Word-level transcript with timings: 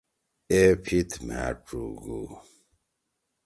اے 0.51 0.61
پھیِت 0.83 1.11
مھأ 1.25 1.45
ڇُوگُو۔ 1.65 2.21